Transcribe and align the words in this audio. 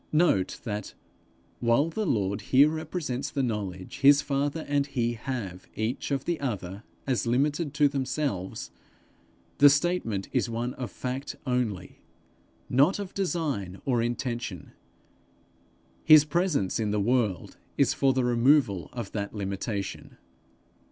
Note 0.11 0.59
that, 0.63 0.95
while 1.59 1.89
the 1.91 2.07
Lord 2.07 2.41
here 2.41 2.69
represents 2.69 3.29
the 3.29 3.43
knowledge 3.43 3.99
his 3.99 4.19
father 4.23 4.65
and 4.67 4.87
he 4.87 5.13
have 5.13 5.67
each 5.75 6.09
of 6.09 6.25
the 6.25 6.39
other 6.39 6.81
as 7.05 7.27
limited 7.27 7.71
to 7.75 7.87
themselves, 7.87 8.71
the 9.59 9.69
statement 9.69 10.27
is 10.31 10.49
one 10.49 10.73
of 10.73 10.89
fact 10.89 11.35
only, 11.45 12.01
not 12.67 12.97
of 12.97 13.13
design 13.13 13.79
or 13.85 14.01
intention: 14.01 14.71
his 16.03 16.25
presence 16.25 16.79
in 16.79 16.89
the 16.89 16.99
world 16.99 17.57
is 17.77 17.93
for 17.93 18.11
the 18.11 18.25
removal 18.25 18.89
of 18.93 19.11
that 19.11 19.35
limitation. 19.35 20.17